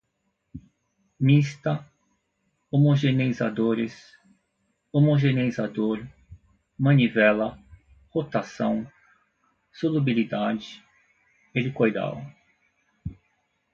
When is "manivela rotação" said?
6.75-8.91